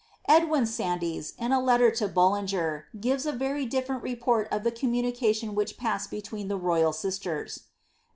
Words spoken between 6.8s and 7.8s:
sisters.